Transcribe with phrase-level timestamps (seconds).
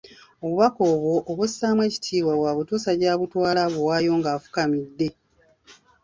[0.43, 5.07] Obubaka obwo abussaamu ekitiibwa bw'abutuusa gy'abutwala abuwaayo nga afukamidde.